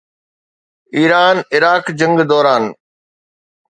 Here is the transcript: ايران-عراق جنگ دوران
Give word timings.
ايران-عراق 0.97 1.85
جنگ 1.99 2.17
دوران 2.29 2.63